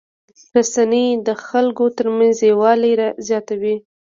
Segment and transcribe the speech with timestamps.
[0.55, 2.91] رسنۍ د خلکو ترمنځ یووالی
[3.27, 3.75] زیاتوي.